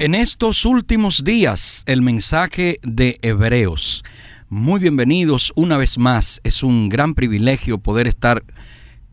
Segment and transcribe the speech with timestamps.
[0.00, 4.04] En estos últimos días, el mensaje de Hebreos.
[4.48, 6.40] Muy bienvenidos una vez más.
[6.42, 8.42] Es un gran privilegio poder estar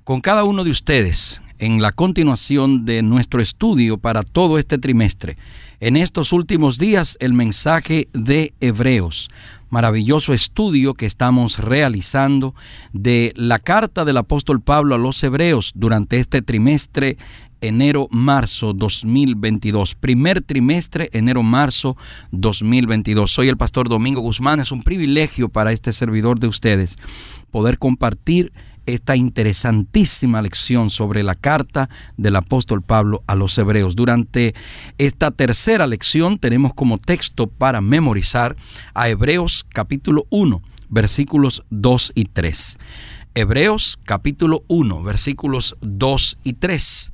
[0.03, 5.37] con cada uno de ustedes en la continuación de nuestro estudio para todo este trimestre
[5.79, 9.29] en estos últimos días el mensaje de Hebreos.
[9.69, 12.53] Maravilloso estudio que estamos realizando
[12.93, 17.17] de la carta del apóstol Pablo a los Hebreos durante este trimestre
[17.63, 19.95] enero-marzo 2022.
[19.95, 21.95] Primer trimestre, enero-marzo
[22.31, 23.31] 2022.
[23.31, 24.59] Soy el pastor Domingo Guzmán.
[24.59, 26.97] Es un privilegio para este servidor de ustedes
[27.51, 28.51] poder compartir
[28.85, 33.95] esta interesantísima lección sobre la carta del apóstol Pablo a los hebreos.
[33.95, 34.53] Durante
[34.97, 38.57] esta tercera lección tenemos como texto para memorizar
[38.93, 42.77] a Hebreos capítulo 1, versículos 2 y 3.
[43.35, 47.13] Hebreos capítulo 1, versículos 2 y 3.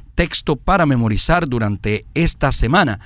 [0.21, 2.99] Texto para memorizar durante esta semana.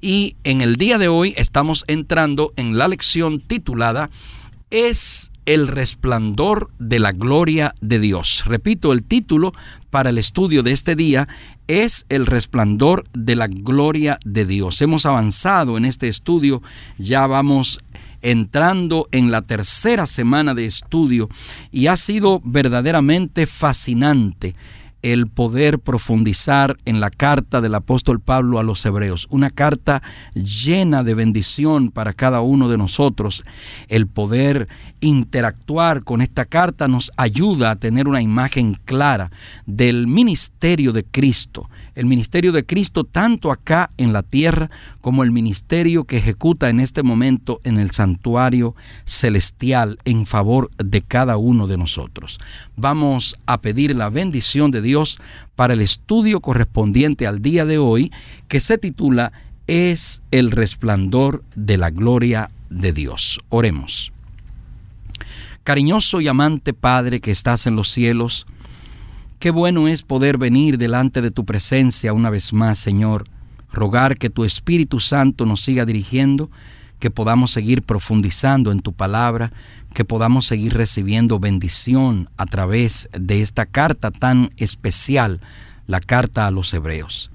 [0.00, 4.08] Y en el día de hoy estamos entrando en la lección titulada
[4.70, 8.44] Es el resplandor de la gloria de Dios.
[8.46, 9.52] Repito, el título
[9.90, 11.28] para el estudio de este día
[11.68, 14.80] es El resplandor de la gloria de Dios.
[14.80, 16.62] Hemos avanzado en este estudio,
[16.96, 17.80] ya vamos
[18.22, 21.28] entrando en la tercera semana de estudio
[21.70, 24.54] y ha sido verdaderamente fascinante
[25.02, 30.02] el poder profundizar en la carta del apóstol Pablo a los hebreos, una carta
[30.34, 33.42] llena de bendición para cada uno de nosotros.
[33.88, 34.68] El poder
[35.00, 39.32] interactuar con esta carta nos ayuda a tener una imagen clara
[39.66, 44.70] del ministerio de Cristo, el ministerio de Cristo tanto acá en la tierra
[45.00, 51.02] como el ministerio que ejecuta en este momento en el santuario celestial en favor de
[51.02, 52.38] cada uno de nosotros.
[52.76, 54.91] Vamos a pedir la bendición de Dios
[55.56, 58.12] para el estudio correspondiente al día de hoy
[58.48, 59.32] que se titula
[59.66, 63.40] Es el resplandor de la gloria de Dios.
[63.48, 64.12] Oremos.
[65.64, 68.46] Cariñoso y amante Padre que estás en los cielos,
[69.42, 73.26] Qué bueno es poder venir delante de tu presencia una vez más, Señor,
[73.72, 76.48] rogar que tu Espíritu Santo nos siga dirigiendo,
[77.02, 79.52] que podamos seguir profundizando en tu palabra,
[79.92, 85.40] que podamos seguir recibiendo bendición a través de esta carta tan especial,
[85.88, 87.32] la carta a los hebreos.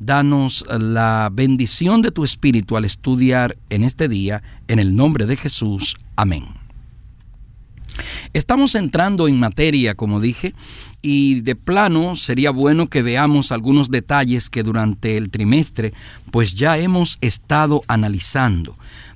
[0.00, 5.36] Danos la bendición de tu Espíritu al estudiar en este día, en el nombre de
[5.36, 5.96] Jesús.
[6.16, 6.46] Amén.
[8.32, 10.54] Estamos entrando en materia, como dije,
[11.04, 15.92] y de plano sería bueno que veamos algunos detalles que durante el trimestre
[16.30, 18.74] pues ya hemos estado analizando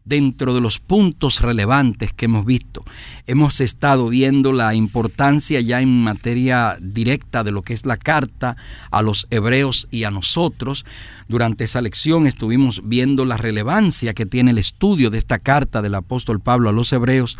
[0.09, 2.83] dentro de los puntos relevantes que hemos visto.
[3.27, 8.57] Hemos estado viendo la importancia ya en materia directa de lo que es la carta
[8.91, 10.87] a los hebreos y a nosotros.
[11.29, 15.95] Durante esa lección estuvimos viendo la relevancia que tiene el estudio de esta carta del
[15.95, 17.37] apóstol Pablo a los hebreos.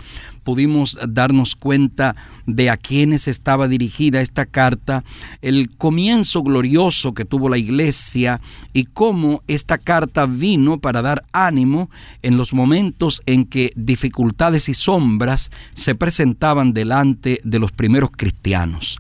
[0.49, 2.17] Pudimos darnos cuenta
[2.47, 5.05] de a quienes estaba dirigida esta carta,
[5.43, 8.41] el comienzo glorioso que tuvo la iglesia
[8.73, 11.91] y cómo esta carta vino para dar ánimo
[12.23, 18.97] en los momentos en que dificultades y sombras se presentaban delante de los primeros cristianos.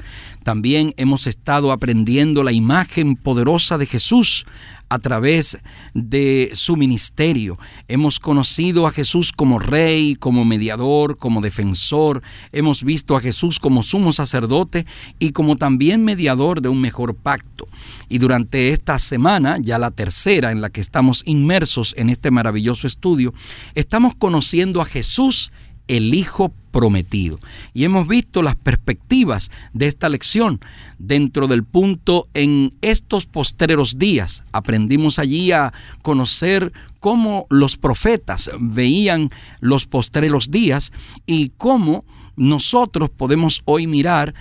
[0.49, 4.47] También hemos estado aprendiendo la imagen poderosa de Jesús
[4.89, 5.59] a través
[5.93, 7.59] de su ministerio.
[7.87, 12.23] Hemos conocido a Jesús como rey, como mediador, como defensor.
[12.51, 14.87] Hemos visto a Jesús como sumo sacerdote
[15.19, 17.69] y como también mediador de un mejor pacto.
[18.09, 22.87] Y durante esta semana, ya la tercera en la que estamos inmersos en este maravilloso
[22.87, 23.35] estudio,
[23.75, 25.53] estamos conociendo a Jesús
[25.89, 27.41] el Hijo prometido.
[27.75, 30.61] Y hemos visto las perspectivas de esta lección
[30.99, 34.45] dentro del punto en estos postreros días.
[34.53, 39.31] Aprendimos allí a conocer cómo los profetas veían
[39.61, 40.93] los postreros días
[41.27, 42.05] y cómo
[42.37, 44.35] nosotros podemos hoy mirar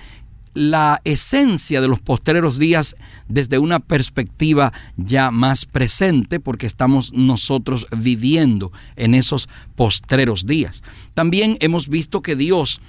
[0.57, 2.95] la esencia de los postreros días
[3.27, 10.83] desde una perspectiva ya más presente, porque estamos nosotros viviendo en esos postreros días.
[11.13, 12.81] También hemos visto que Dios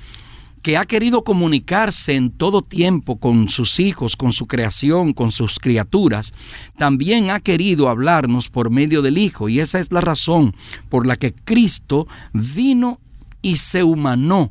[0.62, 5.59] que ha querido comunicarse en todo tiempo con sus hijos, con su creación, con sus
[5.61, 6.35] criaturas,
[6.76, 9.49] también ha querido hablarnos por medio del Hijo.
[9.49, 10.56] Y esa es la razón
[10.88, 12.99] por la que Cristo vino
[13.41, 14.50] y se humanó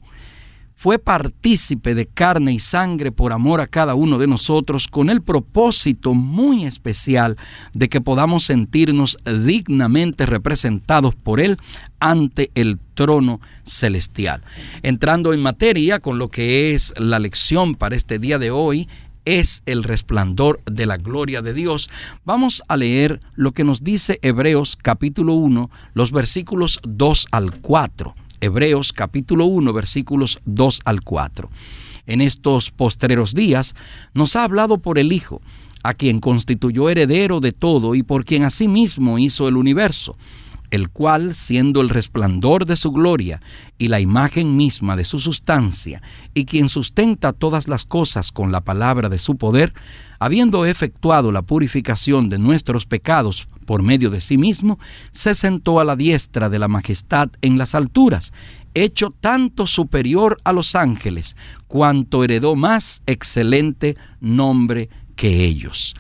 [0.77, 5.24] fue partícipe de carne y sangre por amor a cada uno de nosotros con el
[5.24, 7.35] propósito muy especial
[7.74, 11.57] de que podamos sentirnos dignamente representados por Él
[12.00, 14.44] ante el trono celestial.
[14.83, 18.88] Entrando en materia con lo que es la lección para este día de hoy,
[19.25, 21.89] es el resplandor de la gloria de Dios.
[22.23, 28.15] Vamos a leer lo que nos dice Hebreos capítulo 1, los versículos 2 al 4.
[28.39, 31.50] Hebreos capítulo 1 versículos 2 al 4.
[32.06, 33.74] En estos postreros días
[34.13, 35.42] nos ha hablado por el Hijo,
[35.84, 40.18] a quien constituyó heredero de todo y por quien asimismo hizo el universo,
[40.69, 43.42] el cual, siendo el resplandor de su gloria
[43.78, 46.04] y la imagen misma de su sustancia,
[46.36, 49.74] y quien sustenta todas las cosas con la palabra de su poder,
[50.19, 54.80] habiendo efectuado la purificación de nuestros pecados por medio de sí mismo,
[55.12, 58.34] se sentó a la diestra de la majestad en las alturas,
[58.74, 61.36] hecho tanto superior a los ángeles,
[61.68, 65.96] cuanto heredó más excelente nombre que ellos.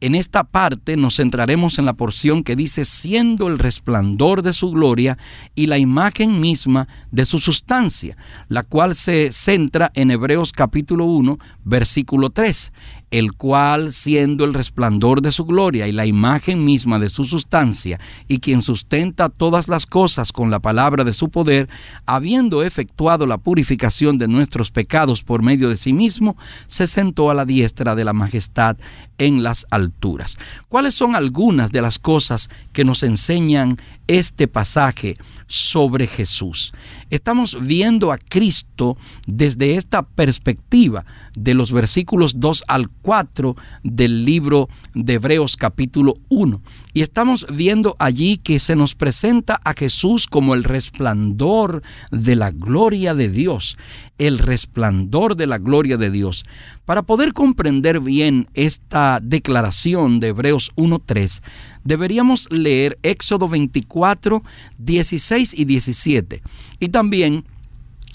[0.00, 4.70] En esta parte nos centraremos en la porción que dice siendo el resplandor de su
[4.70, 5.16] gloria
[5.54, 8.16] y la imagen misma de su sustancia,
[8.48, 12.72] la cual se centra en Hebreos capítulo 1, versículo 3
[13.12, 18.00] el cual, siendo el resplandor de su gloria y la imagen misma de su sustancia,
[18.26, 21.68] y quien sustenta todas las cosas con la palabra de su poder,
[22.06, 27.34] habiendo efectuado la purificación de nuestros pecados por medio de sí mismo, se sentó a
[27.34, 28.78] la diestra de la majestad
[29.18, 30.38] en las alturas.
[30.70, 33.76] ¿Cuáles son algunas de las cosas que nos enseñan
[34.06, 36.72] este pasaje sobre Jesús?
[37.10, 41.04] Estamos viendo a Cristo desde esta perspectiva
[41.36, 46.60] de los versículos 2 al 4 del libro de Hebreos capítulo 1.
[46.94, 52.50] Y estamos viendo allí que se nos presenta a Jesús como el resplandor de la
[52.50, 53.76] gloria de Dios,
[54.18, 56.44] el resplandor de la gloria de Dios.
[56.84, 61.42] Para poder comprender bien esta declaración de Hebreos 1.3,
[61.84, 64.42] deberíamos leer Éxodo 24,
[64.78, 66.42] 16 y 17.
[66.80, 67.44] Y también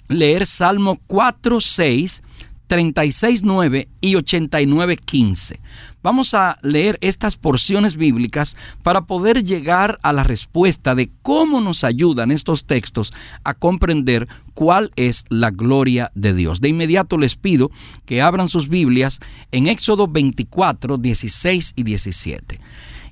[0.07, 2.23] leer Salmo 4, 6,
[2.67, 5.59] 36.9 y 89.15.
[6.03, 11.83] Vamos a leer estas porciones bíblicas para poder llegar a la respuesta de cómo nos
[11.83, 16.61] ayudan estos textos a comprender cuál es la gloria de Dios.
[16.61, 17.71] De inmediato les pido
[18.05, 19.19] que abran sus Biblias
[19.51, 22.59] en Éxodo 24, 16 y 17.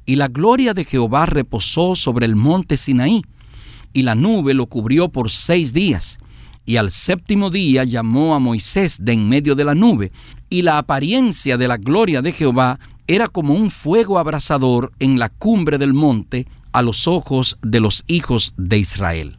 [0.06, 3.24] Y la gloria de Jehová reposó sobre el monte Sinaí,
[3.94, 6.20] y la nube lo cubrió por seis días
[6.66, 10.12] y al séptimo día llamó a Moisés de en medio de la nube,
[10.50, 15.30] y la apariencia de la gloria de Jehová era como un fuego abrasador en la
[15.30, 19.38] cumbre del monte a los ojos de los hijos de Israel.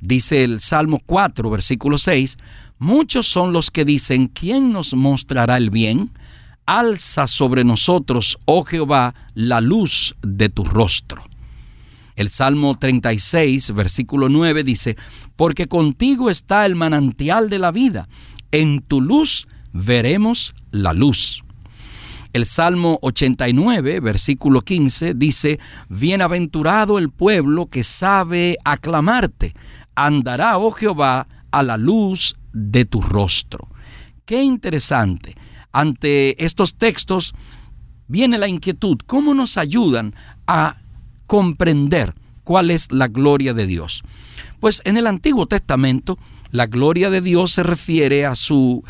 [0.00, 2.38] Dice el Salmo 4, versículo 6,
[2.78, 6.10] Muchos son los que dicen, ¿quién nos mostrará el bien?
[6.66, 11.22] Alza sobre nosotros, oh Jehová, la luz de tu rostro.
[12.16, 14.96] El Salmo 36, versículo 9 dice,
[15.36, 18.08] Porque contigo está el manantial de la vida,
[18.52, 21.44] en tu luz veremos la luz.
[22.32, 25.58] El Salmo 89, versículo 15 dice,
[25.90, 29.54] Bienaventurado el pueblo que sabe aclamarte,
[29.94, 33.68] andará, oh Jehová, a la luz de tu rostro.
[34.24, 35.36] Qué interesante.
[35.70, 37.34] Ante estos textos
[38.08, 40.14] viene la inquietud, ¿cómo nos ayudan
[40.46, 40.78] a
[41.26, 42.14] comprender
[42.44, 44.02] cuál es la gloria de Dios.
[44.60, 46.18] Pues en el Antiguo Testamento,
[46.50, 48.84] la gloria de Dios se refiere a su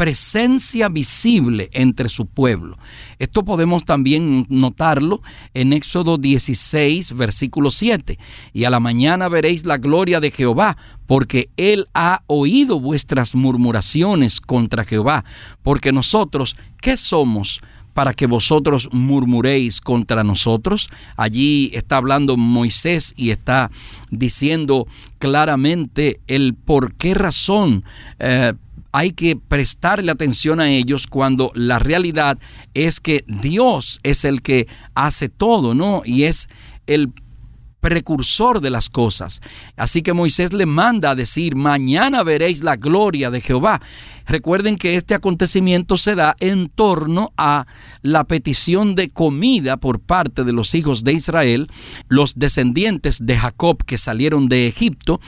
[0.00, 2.78] presencia visible entre su pueblo.
[3.18, 5.20] Esto podemos también notarlo
[5.52, 8.18] en Éxodo 16, versículo 7.
[8.54, 14.40] Y a la mañana veréis la gloria de Jehová, porque Él ha oído vuestras murmuraciones
[14.40, 15.26] contra Jehová,
[15.62, 17.60] porque nosotros, ¿qué somos
[17.94, 20.88] para que vosotros murmuréis contra nosotros.
[21.16, 23.70] Allí está hablando Moisés y está
[24.10, 24.86] diciendo
[25.18, 27.84] claramente el por qué razón
[28.18, 28.52] eh,
[28.92, 32.38] hay que prestarle atención a ellos cuando la realidad
[32.74, 36.02] es que Dios es el que hace todo, ¿no?
[36.04, 36.48] Y es
[36.86, 37.12] el
[37.80, 39.40] precursor de las cosas.
[39.76, 43.80] Así que Moisés le manda a decir, mañana veréis la gloria de Jehová.
[44.26, 47.66] Recuerden que este acontecimiento se da en torno a
[48.02, 51.68] la petición de comida por parte de los hijos de Israel.
[52.08, 55.20] Los descendientes de Jacob que salieron de Egipto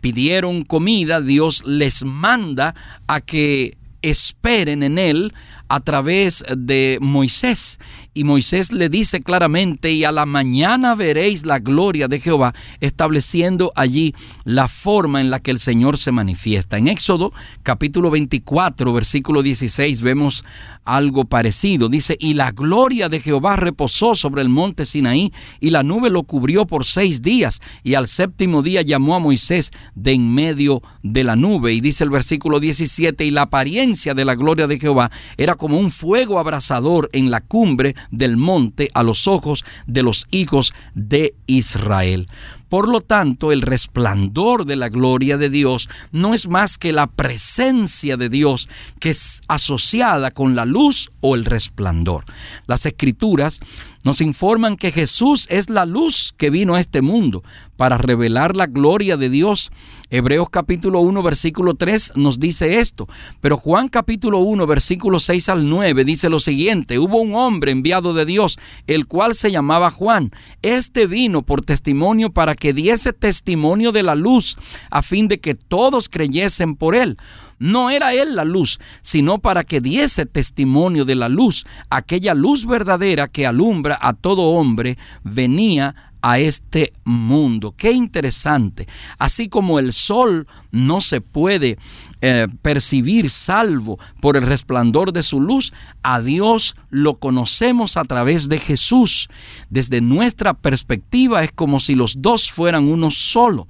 [0.00, 2.74] pidieron comida, Dios les manda
[3.06, 5.32] a que esperen en él
[5.68, 7.78] a través de Moisés.
[8.18, 13.70] Y Moisés le dice claramente, y a la mañana veréis la gloria de Jehová, estableciendo
[13.76, 16.78] allí la forma en la que el Señor se manifiesta.
[16.78, 17.32] En Éxodo
[17.62, 20.44] capítulo 24, versículo 16, vemos
[20.84, 21.88] algo parecido.
[21.88, 26.24] Dice, y la gloria de Jehová reposó sobre el monte Sinaí, y la nube lo
[26.24, 31.22] cubrió por seis días, y al séptimo día llamó a Moisés de en medio de
[31.22, 31.72] la nube.
[31.72, 35.78] Y dice el versículo 17, y la apariencia de la gloria de Jehová era como
[35.78, 41.34] un fuego abrasador en la cumbre del monte a los ojos de los hijos de
[41.46, 42.28] Israel.
[42.68, 47.06] Por lo tanto, el resplandor de la gloria de Dios no es más que la
[47.06, 48.68] presencia de Dios
[49.00, 52.24] que es asociada con la luz o el resplandor.
[52.66, 53.60] Las escrituras
[54.04, 57.42] nos informan que Jesús es la luz que vino a este mundo
[57.76, 59.70] para revelar la gloria de Dios.
[60.10, 63.06] Hebreos capítulo 1 versículo 3 nos dice esto,
[63.40, 68.14] pero Juan capítulo 1 versículo 6 al 9 dice lo siguiente, hubo un hombre enviado
[68.14, 70.30] de Dios, el cual se llamaba Juan.
[70.62, 74.56] Este vino por testimonio para que diese testimonio de la luz,
[74.90, 77.18] a fin de que todos creyesen por él.
[77.58, 81.66] No era Él la luz, sino para que diese testimonio de la luz.
[81.90, 87.74] Aquella luz verdadera que alumbra a todo hombre venía a este mundo.
[87.76, 88.88] Qué interesante.
[89.18, 91.78] Así como el sol no se puede
[92.20, 95.72] eh, percibir salvo por el resplandor de su luz,
[96.02, 99.28] a Dios lo conocemos a través de Jesús.
[99.70, 103.68] Desde nuestra perspectiva es como si los dos fueran uno solo.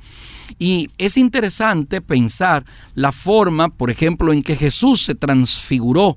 [0.58, 2.64] Y es interesante pensar
[2.94, 6.16] la forma, por ejemplo, en que Jesús se transfiguró.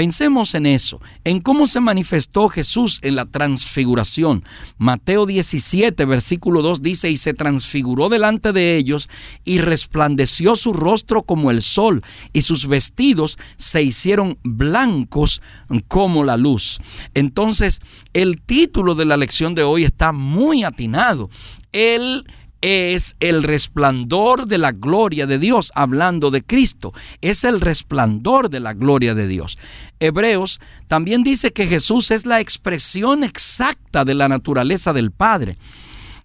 [0.00, 4.44] Pensemos en eso, en cómo se manifestó Jesús en la transfiguración.
[4.78, 9.10] Mateo 17, versículo 2 dice, y se transfiguró delante de ellos
[9.44, 15.42] y resplandeció su rostro como el sol y sus vestidos se hicieron blancos
[15.88, 16.80] como la luz.
[17.12, 17.80] Entonces,
[18.14, 21.28] el título de la lección de hoy está muy atinado.
[21.72, 22.24] Él
[22.60, 26.92] es el resplandor de la gloria de Dios, hablando de Cristo.
[27.20, 29.58] Es el resplandor de la gloria de Dios.
[29.98, 35.56] Hebreos también dice que Jesús es la expresión exacta de la naturaleza del Padre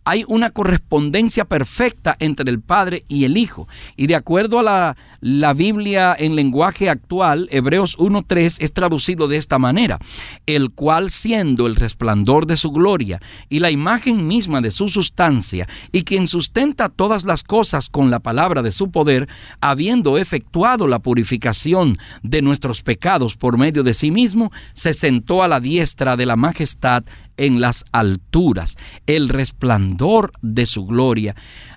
[0.06, 3.68] hay una correspondencia perfecta entre el Padre y el Hijo.
[3.98, 9.58] Y de acuerdo a la, Biblia en lenguaje actual, Hebreos 1.3 es traducido de esta
[9.58, 9.98] manera,
[10.46, 13.20] el cual siendo el resplandor de su gloria
[13.50, 18.20] y la imagen misma de su sustancia, y quien sustenta todas las cosas con la
[18.20, 19.28] palabra de su poder,
[19.60, 25.48] habiendo efectuado la purificación de nuestros pecados por medio de sí mismo, se sentó a
[25.48, 27.04] la diestra de la majestad
[27.38, 31.36] en las alturas, el resplandor de su gloria.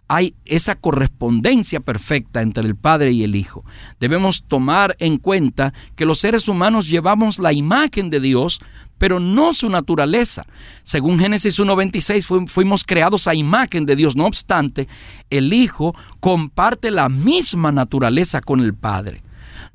[0.09, 3.65] Hay esa correspondencia perfecta entre el Padre y el Hijo.
[4.01, 8.61] Debemos tomar en cuenta que los seres humanos llevamos la imagen de Dios,
[8.97, 10.47] pero no su naturaleza.
[10.83, 14.17] Según Génesis 1.26 fuimos creados a imagen de Dios.
[14.17, 14.89] No obstante,
[15.31, 19.23] el Hijo comparte la misma naturaleza con el Padre.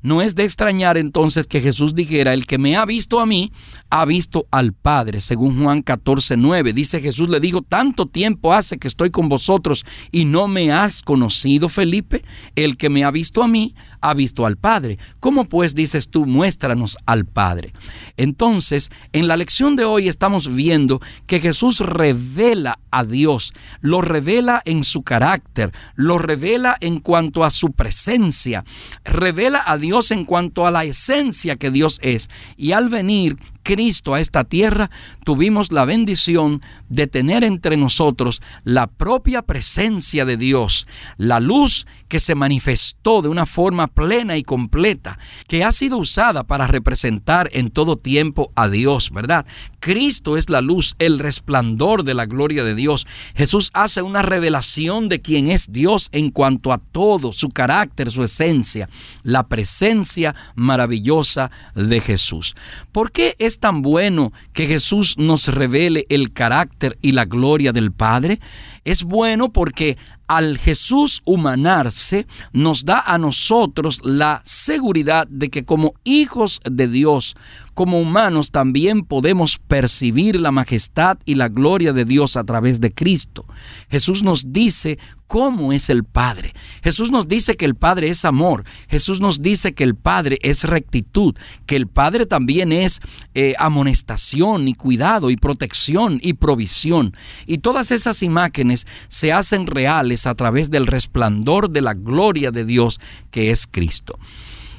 [0.04, 3.50] No es de extrañar entonces que Jesús dijera, el que me ha visto a mí,
[3.88, 5.22] ha visto al Padre.
[5.22, 9.86] Según Juan 14, 9, dice Jesús le dijo, tanto tiempo hace que estoy con vosotros
[10.12, 12.22] y no me has conocido, Felipe.
[12.54, 14.98] El que me ha visto a mí, ha visto al Padre.
[15.20, 17.72] ¿Cómo pues dices tú, muéstranos al Padre?
[18.18, 24.60] Entonces, en la lección de hoy estamos viendo que Jesús revela a Dios, lo revela
[24.66, 28.64] en su carácter, lo revela en cuanto a su presencia,
[29.02, 32.30] revela a Dios en cuanto a la esencia que Dios es.
[32.56, 34.90] Y al venir Cristo a esta tierra,
[35.24, 42.20] tuvimos la bendición de tener entre nosotros la propia presencia de Dios, la luz que
[42.20, 45.18] se manifestó de una forma plena y completa,
[45.48, 49.46] que ha sido usada para representar en todo tiempo a Dios, ¿verdad?
[49.80, 53.06] Cristo es la luz, el resplandor de la gloria de Dios.
[53.34, 58.22] Jesús hace una revelación de quién es Dios en cuanto a todo, su carácter, su
[58.22, 58.88] esencia,
[59.22, 62.54] la presencia maravillosa de Jesús.
[62.92, 67.72] ¿Por qué es es tan bueno que Jesús nos revele el carácter y la gloria
[67.72, 68.40] del Padre?
[68.84, 69.96] Es bueno porque
[70.26, 77.36] al Jesús humanarse nos da a nosotros la seguridad de que como hijos de Dios,
[77.74, 82.92] como humanos también podemos percibir la majestad y la gloria de Dios a través de
[82.92, 83.46] Cristo.
[83.90, 86.52] Jesús nos dice cómo es el Padre.
[86.82, 88.64] Jesús nos dice que el Padre es amor.
[88.88, 91.34] Jesús nos dice que el Padre es rectitud,
[91.66, 93.00] que el Padre también es
[93.34, 97.16] eh, amonestación y cuidado y protección y provisión.
[97.46, 102.64] Y todas esas imágenes se hacen reales a través del resplandor de la gloria de
[102.64, 103.00] Dios
[103.30, 104.18] que es Cristo.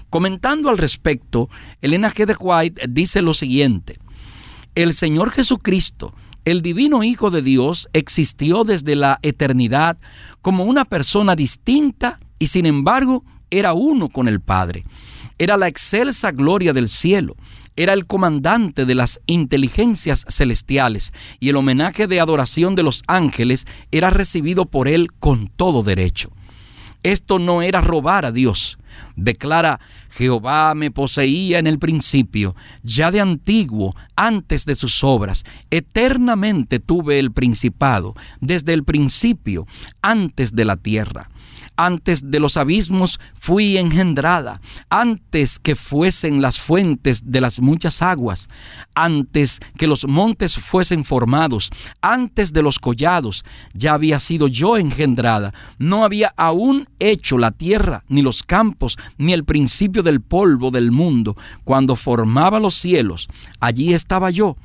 [0.10, 1.50] Comentando al respecto,
[1.82, 2.26] Elena G.
[2.26, 4.00] de White dice lo siguiente,
[4.76, 9.98] el Señor Jesucristo, el divino Hijo de Dios, existió desde la eternidad
[10.42, 14.84] como una persona distinta y sin embargo era uno con el Padre.
[15.38, 17.36] Era la excelsa gloria del cielo,
[17.76, 23.68] era el comandante de las inteligencias celestiales y el homenaje de adoración de los ángeles
[23.92, 26.32] era recibido por él con todo derecho.
[27.04, 28.78] Esto no era robar a Dios.
[29.16, 35.44] Declara, Jehová me poseía en el principio, ya de antiguo, antes de sus obras.
[35.72, 39.66] Eternamente tuve el principado, desde el principio,
[40.02, 41.30] antes de la tierra.
[41.78, 48.48] Antes de los abismos fui engendrada, antes que fuesen las fuentes de las muchas aguas,
[48.94, 51.70] antes que los montes fuesen formados,
[52.02, 55.54] antes de los collados, ya había sido yo engendrada.
[55.78, 60.92] No había aún hecho la tierra, ni los campos, ni el principio del polvo del
[60.92, 61.36] mundo.
[61.64, 63.28] Cuando formaba los cielos,
[63.60, 64.56] allí estaba yo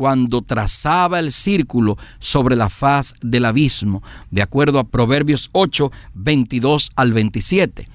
[0.00, 6.92] cuando trazaba el círculo sobre la faz del abismo, de acuerdo a Proverbios 8, 22
[6.96, 7.86] al 27.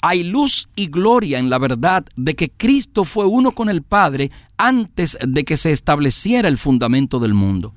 [0.00, 4.30] Hay luz y gloria en la verdad de que Cristo fue uno con el Padre
[4.56, 7.74] antes de que se estableciera el fundamento del mundo.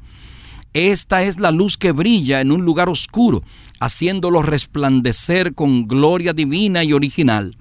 [0.71, 3.43] Esta es la luz que brilla en un lugar oscuro,
[3.81, 7.57] haciéndolo resplandecer con gloria divina y original.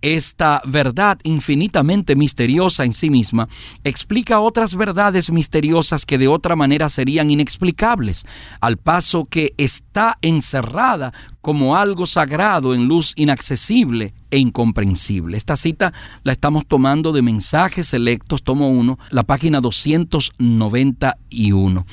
[0.00, 3.48] Esta verdad infinitamente misteriosa en sí misma
[3.82, 8.24] explica otras verdades misteriosas que de otra manera serían inexplicables,
[8.60, 15.36] al paso que está encerrada como algo sagrado en luz inaccesible e incomprensible.
[15.36, 21.86] Esta cita la estamos tomando de Mensajes Selectos, tomo 1, la página 291.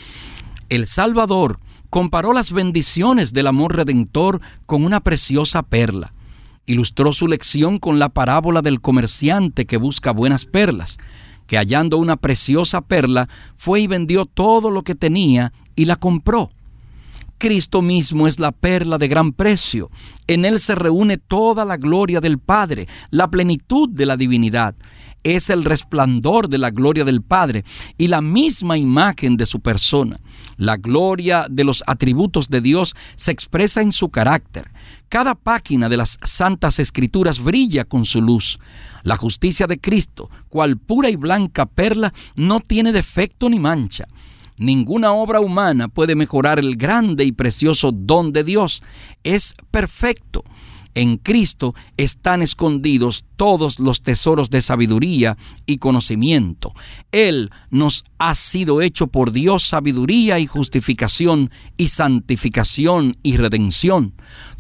[0.70, 6.14] El Salvador comparó las bendiciones del amor redentor con una preciosa perla
[6.66, 10.98] ilustró su lección con la parábola del comerciante que busca buenas perlas,
[11.48, 16.52] que hallando una preciosa perla, fue y vendió todo lo que tenía y la compró.
[17.38, 19.90] Cristo mismo es la perla de gran precio.
[20.28, 24.76] En Él se reúne toda la gloria del Padre, la plenitud de la divinidad.
[25.24, 27.66] Es el resplandor de la gloria del Padre
[27.98, 30.18] y la misma imagen de su persona.
[30.58, 34.72] La gloria de los atributos de Dios se expresa en su carácter.
[35.10, 38.60] Cada página de las santas escrituras brilla con su luz.
[39.04, 44.06] La justicia de Cristo, cual pura y blanca perla, no tiene defecto ni mancha.
[44.58, 48.84] Ninguna obra humana puede mejorar el grande y precioso don de Dios.
[49.24, 50.44] Es perfecto.
[50.96, 56.74] En Cristo están escondidos todos los tesoros de sabiduría y conocimiento.
[57.12, 64.14] Él nos ha sido hecho por Dios sabiduría y justificación y santificación y redención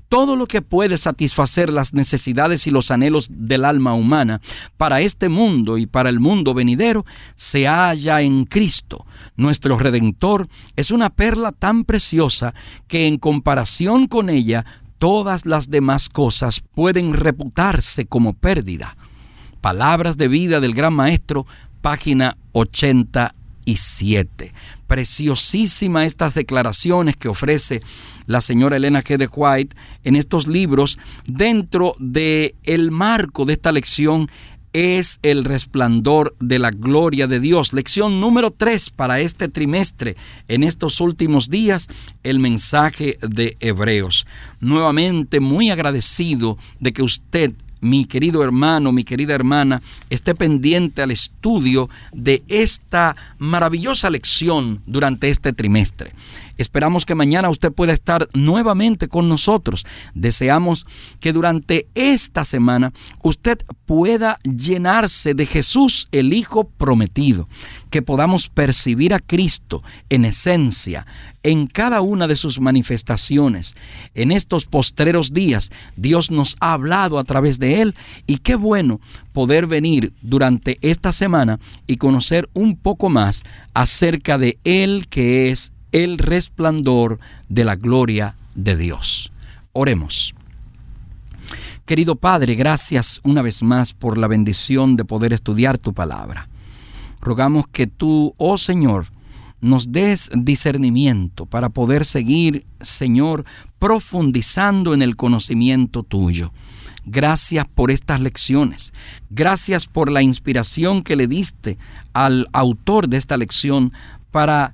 [0.09, 4.41] todo lo que puede satisfacer las necesidades y los anhelos del alma humana
[4.77, 9.05] para este mundo y para el mundo venidero se halla en Cristo.
[9.35, 12.53] Nuestro Redentor es una perla tan preciosa
[12.87, 14.65] que en comparación con ella
[14.97, 18.95] todas las demás cosas pueden reputarse como pérdida.
[19.61, 21.45] Palabras de vida del Gran Maestro,
[21.81, 24.53] página 87.
[24.87, 27.81] Preciosísima estas declaraciones que ofrece
[28.25, 29.17] la señora Elena G.
[29.17, 34.29] de White en estos libros dentro de el marco de esta lección
[34.75, 37.71] es el resplandor de la gloria de Dios.
[37.71, 40.17] Lección número 3 para este trimestre,
[40.49, 41.87] en estos últimos días,
[42.23, 44.27] el mensaje de Hebreos.
[44.59, 51.11] Nuevamente muy agradecido de que usted mi querido hermano, mi querida hermana, esté pendiente al
[51.11, 56.11] estudio de esta maravillosa lección durante este trimestre.
[56.57, 59.85] Esperamos que mañana usted pueda estar nuevamente con nosotros.
[60.13, 60.85] Deseamos
[61.19, 67.47] que durante esta semana usted pueda llenarse de Jesús, el Hijo prometido,
[67.89, 71.05] que podamos percibir a Cristo en esencia,
[71.43, 73.75] en cada una de sus manifestaciones.
[74.15, 77.95] En estos postreros días, Dios nos ha hablado a través de Él.
[78.27, 78.99] Y qué bueno
[79.31, 85.74] poder venir durante esta semana y conocer un poco más acerca de Él que es
[85.95, 89.31] el resplandor de la gloria de Dios.
[89.71, 90.35] Oremos.
[91.85, 96.49] Querido Padre, gracias una vez más por la bendición de poder estudiar tu palabra.
[97.21, 99.05] Rogamos que tú, oh Señor,
[99.61, 103.45] nos des discernimiento para poder seguir, Señor,
[103.79, 106.51] profundizando en el conocimiento tuyo.
[107.05, 108.91] Gracias por estas lecciones.
[109.29, 111.77] Gracias por la inspiración que le diste
[112.11, 113.93] al autor de esta lección
[114.31, 114.73] para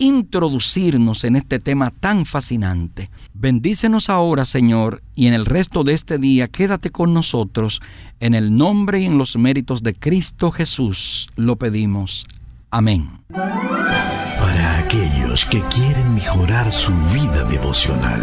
[0.00, 3.10] introducirnos en este tema tan fascinante.
[3.34, 7.80] Bendícenos ahora, Señor, y en el resto de este día quédate con nosotros.
[8.18, 12.26] En el nombre y en los méritos de Cristo Jesús lo pedimos.
[12.70, 13.10] Amén.
[13.28, 18.22] Para aquellos que quieren mejorar su vida devocional,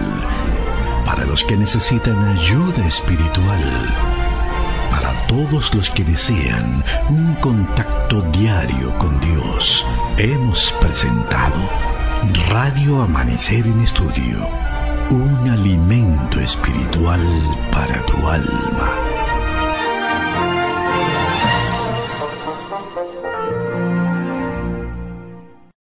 [1.06, 3.62] para los que necesitan ayuda espiritual,
[4.90, 9.86] para todos los que desean un contacto diario con Dios,
[10.18, 11.58] hemos presentado
[12.50, 14.50] Radio Amanecer en Estudio,
[15.12, 17.22] un alimento espiritual
[17.72, 19.17] para tu alma.